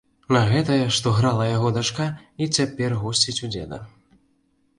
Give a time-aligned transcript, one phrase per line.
[0.37, 2.07] А гэтая, што грала, яго дачка,
[2.41, 3.81] і цяпер госціць у дзеда.